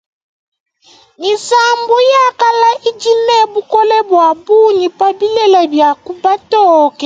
Misambu 1.21 1.97
ya 2.13 2.25
kala 2.39 2.69
idi 2.89 3.13
ne 3.25 3.35
bukola 3.53 3.97
bua 4.09 4.29
bungi 4.45 4.87
pa 4.97 5.07
bilela 5.17 5.61
bia 5.71 5.89
ku 6.05 6.11
batoka. 6.23 6.95